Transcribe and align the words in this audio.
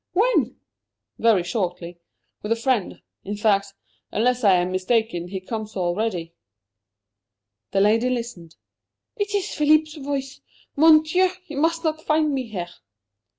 When?" 0.13 0.59
"Very 1.19 1.43
shortly 1.43 1.99
with 2.41 2.51
a 2.51 2.55
friend. 2.55 3.03
In 3.23 3.37
fact, 3.37 3.75
unless 4.11 4.43
I 4.43 4.55
am 4.55 4.71
mistaken, 4.71 5.27
he 5.27 5.39
comes 5.39 5.77
already." 5.77 6.33
The 7.69 7.81
lady 7.81 8.09
listened. 8.09 8.55
"It 9.17 9.35
is 9.35 9.53
Philippe's 9.53 9.97
voice! 9.97 10.41
Mon 10.75 11.03
Dieu! 11.03 11.29
He 11.43 11.53
must 11.53 11.83
not 11.83 12.01
find 12.01 12.33
me 12.33 12.47
here." 12.47 12.69